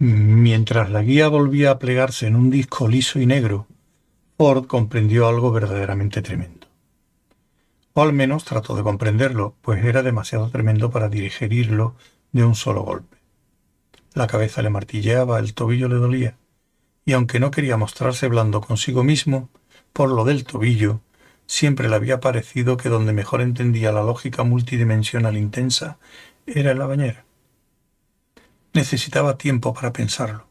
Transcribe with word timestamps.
Mientras 0.00 0.90
la 0.90 1.02
guía 1.02 1.26
volvía 1.26 1.72
a 1.72 1.78
plegarse 1.80 2.28
en 2.28 2.36
un 2.36 2.50
disco 2.50 2.86
liso 2.86 3.18
y 3.18 3.26
negro, 3.26 3.66
Ford 4.36 4.66
comprendió 4.66 5.26
algo 5.26 5.50
verdaderamente 5.50 6.22
tremendo. 6.22 6.68
O 7.94 8.02
al 8.02 8.12
menos 8.12 8.44
trató 8.44 8.76
de 8.76 8.84
comprenderlo, 8.84 9.56
pues 9.60 9.84
era 9.84 10.04
demasiado 10.04 10.50
tremendo 10.50 10.92
para 10.92 11.08
digerirlo 11.08 11.96
de 12.30 12.44
un 12.44 12.54
solo 12.54 12.82
golpe. 12.82 13.16
La 14.14 14.28
cabeza 14.28 14.62
le 14.62 14.70
martilleaba, 14.70 15.40
el 15.40 15.52
tobillo 15.54 15.88
le 15.88 15.96
dolía, 15.96 16.36
y 17.04 17.14
aunque 17.14 17.40
no 17.40 17.50
quería 17.50 17.76
mostrarse 17.76 18.28
blando 18.28 18.60
consigo 18.60 19.02
mismo, 19.02 19.48
por 19.92 20.10
lo 20.10 20.24
del 20.24 20.44
tobillo, 20.44 21.00
siempre 21.46 21.88
le 21.88 21.96
había 21.96 22.20
parecido 22.20 22.76
que 22.76 22.88
donde 22.88 23.12
mejor 23.12 23.40
entendía 23.40 23.90
la 23.90 24.04
lógica 24.04 24.44
multidimensional 24.44 25.36
intensa 25.36 25.98
era 26.46 26.70
en 26.70 26.78
la. 26.78 27.27
Necesitaba 28.78 29.36
tiempo 29.38 29.74
para 29.74 29.92
pensarlo. 29.92 30.46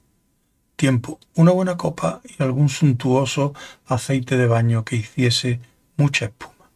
Tiempo, 0.76 1.18
una 1.36 1.54
buena 1.54 1.78
copa 1.78 2.22
y 2.26 2.44
algún 2.44 2.68
suntuoso 2.68 3.54
aceite 3.86 4.36
de 4.36 4.48
baño 4.48 4.84
que 4.84 4.98
hiciese 4.98 5.62
mucha 5.96 6.26
espuma. 6.26 6.70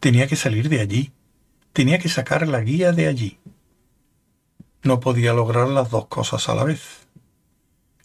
Tenía 0.00 0.26
que 0.26 0.36
salir 0.36 0.70
de 0.70 0.80
allí. 0.80 1.12
Tenía 1.74 1.98
que 1.98 2.08
sacar 2.08 2.48
la 2.48 2.62
guía 2.62 2.92
de 2.92 3.08
allí. 3.08 3.40
No 4.82 5.00
podía 5.00 5.34
lograr 5.34 5.68
las 5.68 5.90
dos 5.90 6.06
cosas 6.06 6.48
a 6.48 6.54
la 6.54 6.64
vez. 6.64 7.06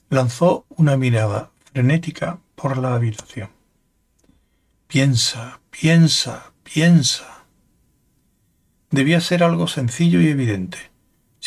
Lanzó 0.09 0.65
una 0.67 0.97
mirada 0.97 1.51
frenética 1.71 2.39
por 2.55 2.77
la 2.77 2.93
habitación. 2.93 3.51
Piensa, 4.87 5.61
piensa, 5.69 6.51
piensa. 6.61 7.45
Debía 8.91 9.21
ser 9.21 9.45
algo 9.45 9.69
sencillo 9.69 10.19
y 10.19 10.27
evidente. 10.27 10.93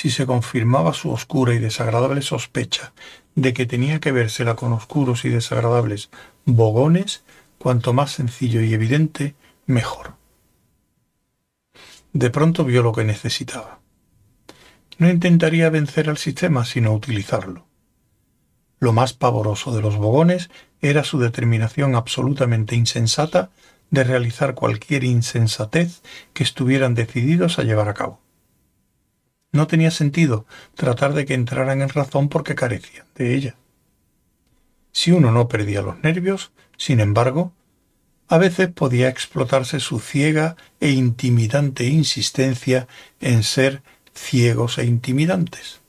Si 0.01 0.11
se 0.11 0.27
confirmaba 0.27 0.95
su 0.95 1.11
oscura 1.11 1.55
y 1.55 1.59
desagradable 1.59 2.23
sospecha 2.23 2.93
de 3.35 3.53
que 3.53 3.67
tenía 3.67 3.99
que 3.99 4.13
vérsela 4.13 4.55
con 4.55 4.73
oscuros 4.73 5.25
y 5.25 5.29
desagradables 5.29 6.09
bogones, 6.45 7.25
cuanto 7.59 7.93
más 7.93 8.13
sencillo 8.13 8.63
y 8.63 8.73
evidente, 8.73 9.35
mejor. 9.67 10.15
De 12.13 12.31
pronto 12.31 12.65
vio 12.65 12.85
lo 12.85 12.93
que 12.93 13.03
necesitaba. 13.03 13.81
No 14.99 15.11
intentaría 15.11 15.69
vencer 15.69 16.09
al 16.09 16.19
sistema, 16.19 16.65
sino 16.65 16.93
utilizarlo. 16.93 17.67
Lo 18.79 18.93
más 18.93 19.15
pavoroso 19.15 19.75
de 19.75 19.83
los 19.83 19.97
bogones 19.97 20.49
era 20.81 21.03
su 21.03 21.19
determinación 21.19 21.97
absolutamente 21.97 22.77
insensata 22.77 23.51
de 23.91 24.05
realizar 24.05 24.55
cualquier 24.55 25.03
insensatez 25.03 26.03
que 26.35 26.45
estuvieran 26.45 26.95
decididos 26.95 27.59
a 27.59 27.65
llevar 27.65 27.89
a 27.89 27.95
cabo. 27.95 28.28
No 29.53 29.67
tenía 29.67 29.91
sentido 29.91 30.47
tratar 30.75 31.15
de 31.15 31.25
que 31.25 31.35
entraran 31.35 31.81
en 31.83 31.89
razón 31.89 32.29
porque 32.29 32.55
carecían 32.55 33.07
de 33.15 33.35
ella. 33.35 33.57
Si 34.93 35.13
uno 35.13 35.33
no 35.33 35.49
perdía 35.49 35.83
los 35.83 36.03
nervios, 36.03 36.53
sin 36.77 37.01
embargo, 37.01 37.53
a 38.29 38.37
veces 38.37 38.69
podía 38.69 39.09
explotarse 39.09 39.81
su 39.81 40.01
ciega 40.01 40.57
e 40.81 40.91
intimidante 40.91 41.85
insistencia 41.85 42.87
en 43.21 43.43
ser 43.43 43.83
ciegos 44.15 44.79
e 44.79 44.85
intimidantes. 44.85 45.81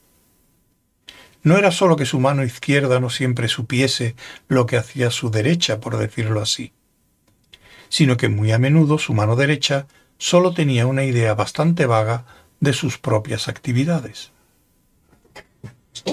No 1.42 1.56
era 1.56 1.70
sólo 1.70 1.96
que 1.96 2.06
su 2.06 2.20
mano 2.20 2.44
izquierda 2.44 3.00
no 3.00 3.10
siempre 3.10 3.48
supiese 3.48 4.14
lo 4.48 4.66
que 4.66 4.76
hacía 4.76 5.10
su 5.10 5.30
derecha, 5.30 5.80
por 5.80 5.96
decirlo 5.96 6.40
así, 6.40 6.72
sino 7.88 8.16
que 8.16 8.28
muy 8.28 8.52
a 8.52 8.58
menudo 8.58 8.98
su 8.98 9.14
mano 9.14 9.36
derecha 9.36 9.86
sólo 10.18 10.52
tenía 10.52 10.86
una 10.86 11.04
idea 11.04 11.34
bastante 11.34 11.86
vaga 11.86 12.24
de 12.60 12.72
sus 12.72 12.98
propias 12.98 13.48
actividades. 13.48 14.30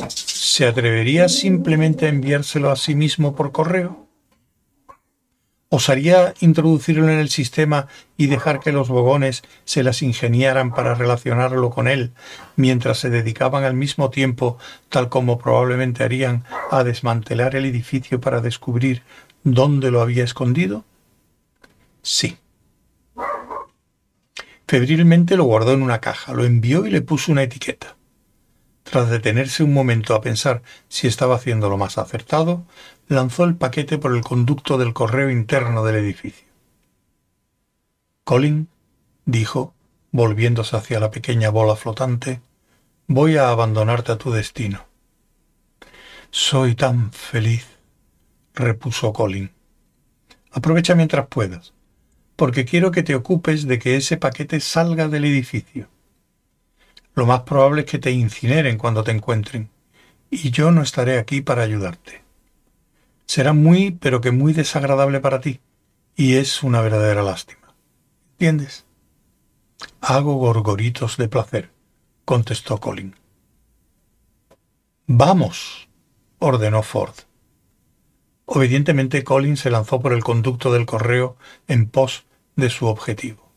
¿Se 0.07 0.65
atrevería 0.65 1.29
simplemente 1.29 2.05
a 2.05 2.09
enviárselo 2.09 2.71
a 2.71 2.75
sí 2.75 2.95
mismo 2.95 3.35
por 3.35 3.51
correo? 3.51 4.07
¿Osaría 5.69 6.33
introducirlo 6.39 7.09
en 7.09 7.19
el 7.19 7.29
sistema 7.29 7.87
y 8.15 8.27
dejar 8.27 8.61
que 8.61 8.71
los 8.71 8.87
bogones 8.87 9.43
se 9.65 9.83
las 9.83 10.01
ingeniaran 10.01 10.73
para 10.73 10.95
relacionarlo 10.95 11.69
con 11.71 11.89
él, 11.89 12.13
mientras 12.55 12.99
se 12.99 13.09
dedicaban 13.09 13.65
al 13.65 13.73
mismo 13.73 14.09
tiempo, 14.09 14.57
tal 14.87 15.09
como 15.09 15.37
probablemente 15.37 16.05
harían, 16.05 16.45
a 16.71 16.85
desmantelar 16.85 17.55
el 17.57 17.65
edificio 17.65 18.21
para 18.21 18.39
descubrir 18.39 19.03
dónde 19.43 19.91
lo 19.91 20.01
había 20.01 20.23
escondido? 20.23 20.85
Sí. 22.01 22.37
Febrilmente 24.67 25.37
lo 25.37 25.45
guardó 25.45 25.71
en 25.71 25.81
una 25.81 26.01
caja, 26.01 26.33
lo 26.33 26.43
envió 26.43 26.85
y 26.85 26.91
le 26.91 27.01
puso 27.01 27.31
una 27.31 27.43
etiqueta. 27.43 27.95
Tras 28.83 29.09
detenerse 29.09 29.63
un 29.63 29.73
momento 29.73 30.13
a 30.13 30.21
pensar 30.21 30.61
si 30.89 31.07
estaba 31.07 31.35
haciendo 31.35 31.69
lo 31.69 31.77
más 31.77 31.97
acertado, 31.97 32.65
lanzó 33.07 33.45
el 33.45 33.55
paquete 33.55 33.97
por 33.97 34.15
el 34.15 34.21
conducto 34.21 34.77
del 34.77 34.93
correo 34.93 35.29
interno 35.29 35.85
del 35.85 35.95
edificio. 35.95 36.47
Colin 38.25 38.67
dijo, 39.25 39.73
volviéndose 40.11 40.75
hacia 40.75 40.99
la 40.99 41.11
pequeña 41.11 41.49
bola 41.49 41.77
flotante, 41.77 42.41
voy 43.07 43.37
a 43.37 43.49
abandonarte 43.49 44.11
a 44.11 44.17
tu 44.17 44.31
destino. 44.31 44.85
Soy 46.29 46.75
tan 46.75 47.13
feliz, 47.13 47.65
repuso 48.53 49.13
Colin. 49.13 49.51
Aprovecha 50.51 50.93
mientras 50.93 51.27
puedas, 51.27 51.73
porque 52.37 52.63
quiero 52.63 52.91
que 52.91 53.03
te 53.03 53.15
ocupes 53.15 53.67
de 53.67 53.77
que 53.77 53.97
ese 53.97 54.15
paquete 54.15 54.61
salga 54.61 55.09
del 55.09 55.25
edificio. 55.25 55.89
Lo 57.13 57.25
más 57.25 57.41
probable 57.41 57.81
es 57.81 57.87
que 57.87 57.99
te 57.99 58.11
incineren 58.11 58.77
cuando 58.77 59.03
te 59.03 59.11
encuentren, 59.11 59.69
y 60.29 60.51
yo 60.51 60.71
no 60.71 60.81
estaré 60.81 61.19
aquí 61.19 61.41
para 61.41 61.63
ayudarte 61.63 62.27
será 63.27 63.53
muy, 63.53 63.91
pero 63.91 64.21
que 64.21 64.31
muy 64.31 64.53
desagradable 64.53 65.19
para 65.19 65.41
ti, 65.41 65.59
y 66.15 66.35
es 66.35 66.63
una 66.63 66.81
verdadera 66.81 67.21
lástima. 67.21 67.75
¿Entiendes? 68.31 68.85
Hago 70.01 70.35
gorgoritos 70.35 71.17
de 71.17 71.27
placer, 71.27 71.69
contestó 72.25 72.79
Colin. 72.79 73.15
Vamos, 75.05 75.89
ordenó 76.39 76.81
Ford. 76.81 77.13
Obedientemente 78.45 79.23
Colin 79.23 79.57
se 79.57 79.69
lanzó 79.69 79.99
por 79.99 80.13
el 80.13 80.23
conducto 80.23 80.71
del 80.71 80.85
correo 80.85 81.35
en 81.67 81.89
pos 81.89 82.25
de 82.57 82.69
su 82.69 82.87
objetivo. 82.87 83.49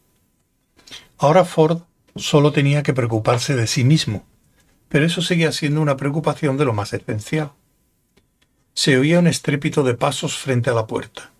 Ahora 1.18 1.44
Ford 1.44 1.82
solo 2.14 2.52
tenía 2.52 2.84
que 2.84 2.94
preocuparse 2.94 3.56
de 3.56 3.66
sí 3.66 3.82
mismo, 3.82 4.24
pero 4.88 5.04
eso 5.04 5.20
seguía 5.20 5.50
siendo 5.50 5.80
una 5.80 5.96
preocupación 5.96 6.56
de 6.56 6.64
lo 6.64 6.72
más 6.72 6.92
esencial 6.92 7.50
se 8.74 8.96
oía 8.96 9.18
un 9.18 9.26
estrépito 9.26 9.82
de 9.82 9.94
pasos 9.94 10.38
frente 10.38 10.70
a 10.70 10.72
la 10.72 10.86
puerta, 10.86 11.30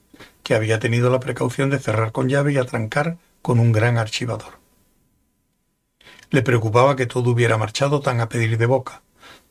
que 0.42 0.54
había 0.54 0.78
tenido 0.78 1.10
la 1.10 1.20
precaución 1.20 1.70
de 1.70 1.78
cerrar 1.78 2.12
con 2.12 2.28
llave 2.28 2.52
y 2.52 2.58
atrancar 2.58 3.16
con 3.40 3.58
un 3.58 3.72
gran 3.72 3.98
archivador. 3.98 4.58
Le 6.30 6.42
preocupaba 6.42 6.96
que 6.96 7.06
todo 7.06 7.30
hubiera 7.30 7.56
marchado 7.56 8.00
tan 8.00 8.20
a 8.20 8.28
pedir 8.28 8.58
de 8.58 8.66
boca. 8.66 9.02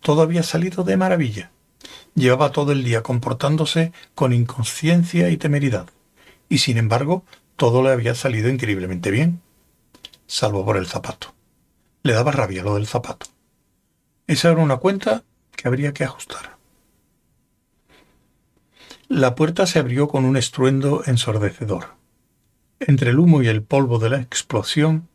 Todo 0.01 0.21
había 0.21 0.43
salido 0.43 0.83
de 0.83 0.97
maravilla. 0.97 1.51
Llevaba 2.15 2.51
todo 2.51 2.71
el 2.73 2.83
día 2.83 3.01
comportándose 3.01 3.91
con 4.13 4.33
inconsciencia 4.33 5.29
y 5.29 5.37
temeridad, 5.37 5.89
y 6.47 6.59
sin 6.59 6.77
embargo 6.77 7.23
todo 7.59 7.83
le 7.83 7.91
había 7.91 8.15
salido 8.15 8.49
increíblemente 8.49 9.11
bien, 9.11 9.41
salvo 10.27 10.63
por 10.63 10.77
el 10.77 10.87
zapato. 10.87 11.35
Le 12.03 12.13
daba 12.13 12.31
rabia 12.31 12.63
lo 12.63 12.75
del 12.75 12.87
zapato. 12.87 13.27
Esa 14.27 14.51
era 14.51 14.61
una 14.61 14.77
cuenta 14.77 15.23
que 15.57 15.67
habría 15.67 15.91
que 15.91 16.05
ajustar. 16.05 16.57
La 19.09 19.35
puerta 19.35 19.67
se 19.67 19.77
abrió 19.77 20.07
con 20.07 20.23
un 20.23 20.37
estruendo 20.37 21.03
ensordecedor. 21.05 21.95
Entre 22.79 23.09
el 23.09 23.19
humo 23.19 23.41
y 23.41 23.49
el 23.49 23.61
polvo 23.61 23.99
de 23.99 24.09
la 24.09 24.21
explosión, 24.21 25.09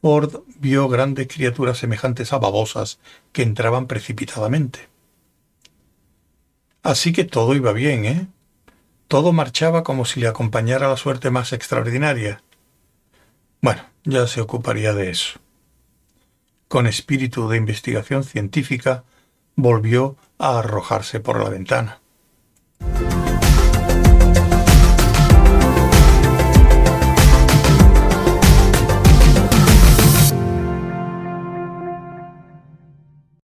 Ford 0.00 0.44
vio 0.58 0.88
grandes 0.88 1.28
criaturas 1.28 1.76
semejantes 1.76 2.32
a 2.32 2.38
babosas 2.38 3.00
que 3.32 3.42
entraban 3.42 3.86
precipitadamente. 3.86 4.88
Así 6.82 7.12
que 7.12 7.24
todo 7.24 7.54
iba 7.54 7.74
bien, 7.74 8.06
¿eh? 8.06 8.28
Todo 9.12 9.34
marchaba 9.34 9.84
como 9.84 10.06
si 10.06 10.20
le 10.20 10.26
acompañara 10.26 10.88
la 10.88 10.96
suerte 10.96 11.28
más 11.28 11.52
extraordinaria. 11.52 12.42
Bueno, 13.60 13.82
ya 14.04 14.26
se 14.26 14.40
ocuparía 14.40 14.94
de 14.94 15.10
eso. 15.10 15.38
Con 16.66 16.86
espíritu 16.86 17.46
de 17.46 17.58
investigación 17.58 18.24
científica, 18.24 19.04
volvió 19.54 20.16
a 20.38 20.60
arrojarse 20.60 21.20
por 21.20 21.44
la 21.44 21.50
ventana. 21.50 22.00